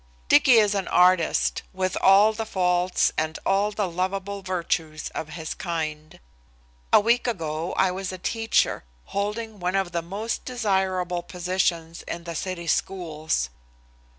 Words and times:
Dicky 0.29 0.53
is 0.53 0.73
an 0.73 0.87
artist, 0.87 1.61
with 1.73 1.95
all 2.01 2.33
the 2.33 2.47
faults 2.47 3.11
and 3.19 3.37
all 3.45 3.69
the 3.69 3.87
lovable 3.87 4.41
virtues 4.41 5.09
of 5.09 5.29
his 5.37 5.53
kind. 5.53 6.19
A 6.91 6.99
week 6.99 7.27
ago 7.27 7.73
I 7.73 7.91
was 7.91 8.11
a 8.11 8.17
teacher, 8.17 8.83
holding 9.13 9.59
one 9.59 9.75
of 9.75 9.91
the 9.91 10.01
most 10.01 10.43
desirable 10.43 11.21
positions 11.21 12.01
in 12.07 12.23
the 12.23 12.33
city 12.33 12.65
schools. 12.65 13.51